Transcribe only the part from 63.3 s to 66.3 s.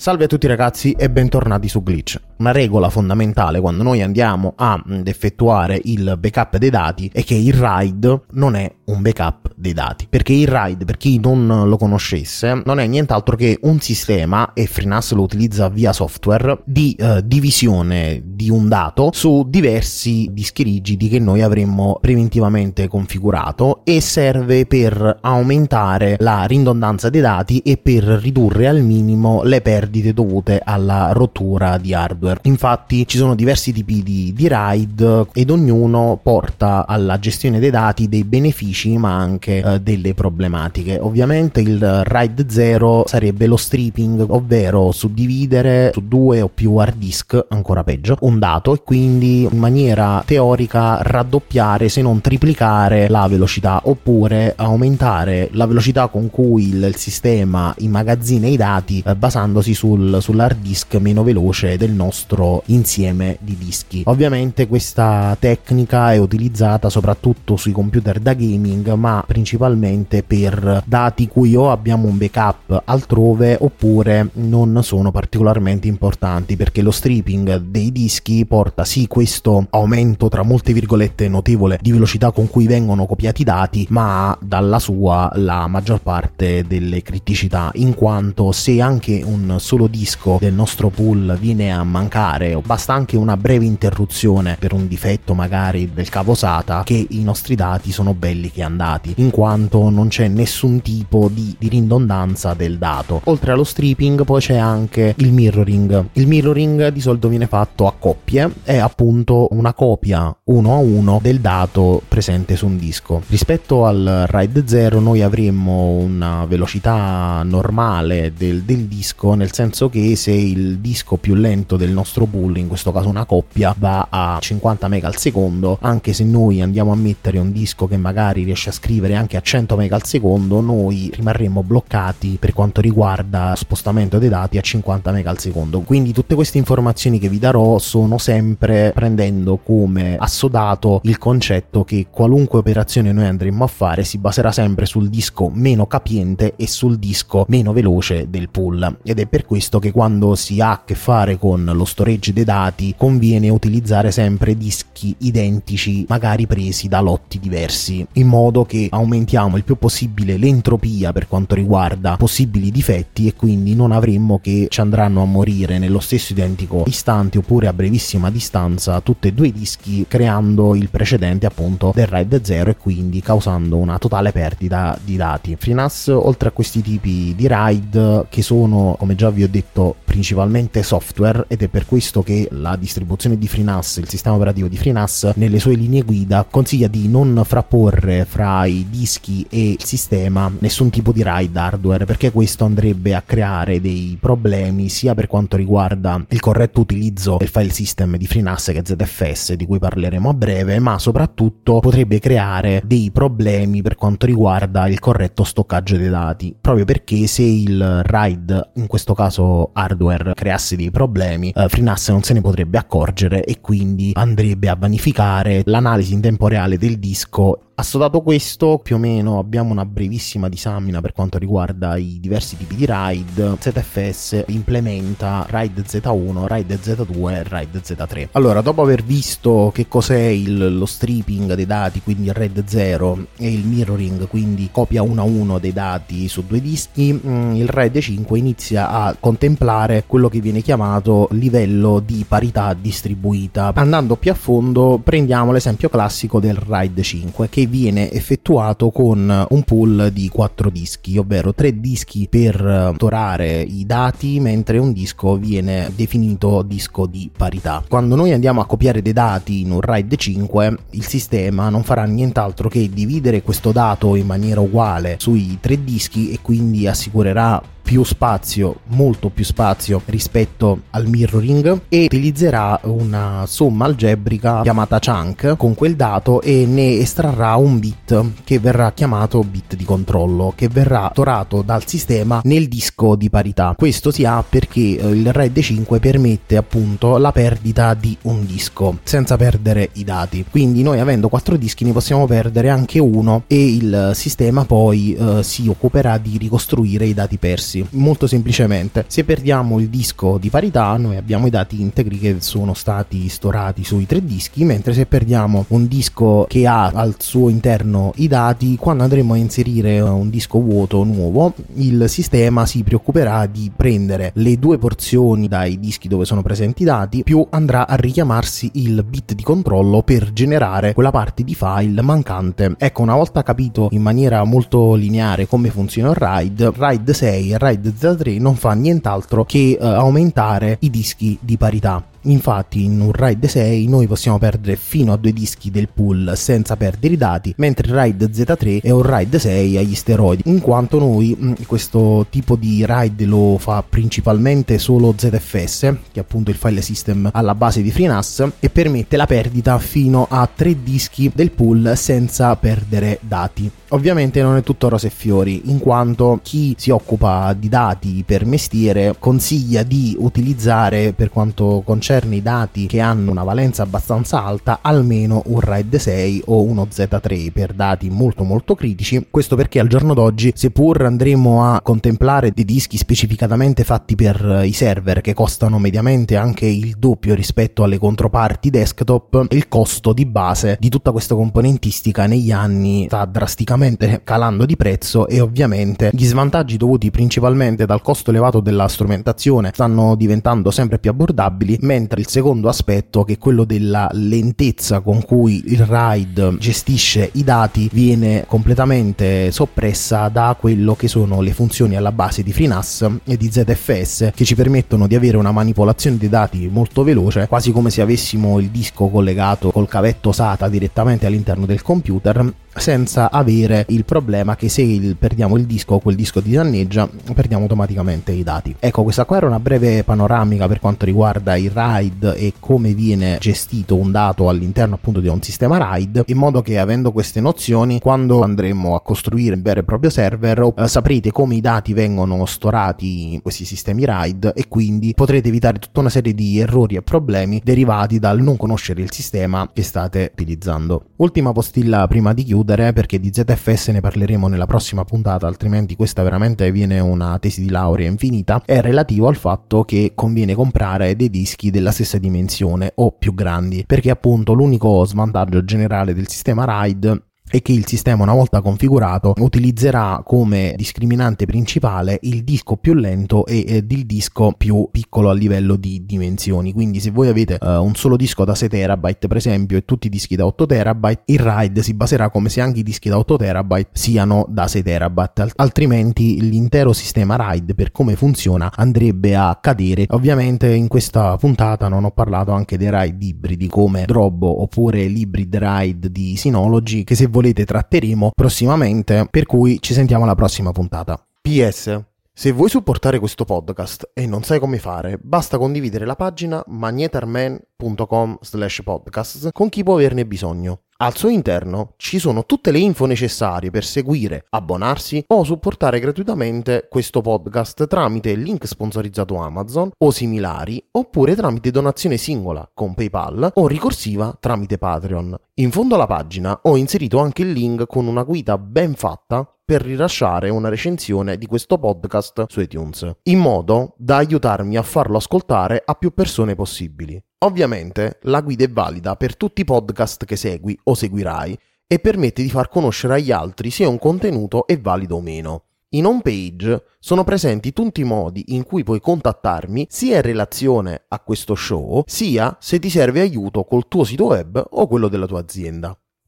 di dischi. Ovviamente questa tecnica è